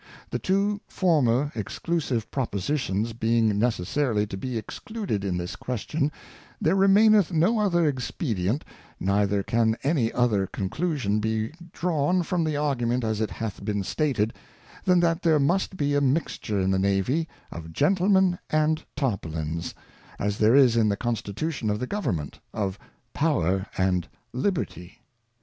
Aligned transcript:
The 0.31 0.39
two 0.39 0.81
former 0.87 1.51
exclusive 1.53 2.31
Propositions 2.31 3.13
being 3.13 3.59
necessarily 3.59 4.25
to 4.25 4.35
be 4.35 4.57
excluded 4.57 5.23
in 5.23 5.37
this 5.37 5.55
Question, 5.55 6.11
there 6.59 6.73
remaineth 6.75 7.31
no 7.31 7.59
other 7.59 7.85
Ex 7.85 8.09
pedient, 8.09 8.63
neither 8.99 9.43
can 9.43 9.77
any 9.83 10.11
other 10.11 10.47
Conclusion 10.47 11.19
be 11.19 11.51
drawn 11.71 12.23
from 12.23 12.43
the 12.43 12.57
Argument 12.57 13.03
as 13.03 13.21
it 13.21 13.29
hath 13.29 13.63
been 13.63 13.83
stated, 13.83 14.33
than 14.85 14.99
that 15.01 15.21
there 15.21 15.39
must 15.39 15.77
be 15.77 15.93
a 15.93 16.01
mixture 16.01 16.59
in 16.59 16.71
the 16.71 16.79
Navy 16.79 17.27
of 17.51 17.71
Gentlemen 17.71 18.39
and 18.49 18.83
Tarpaulins, 18.95 19.75
as 20.17 20.39
there 20.39 20.55
jis 20.55 20.75
in 20.75 20.89
the 20.89 20.97
Constitution 20.97 21.69
of 21.69 21.77
the 21.79 21.85
Government, 21.85 22.39
of 22.55 22.79
Power 23.13 23.67
and 23.77 24.07
Liberty. 24.33 25.03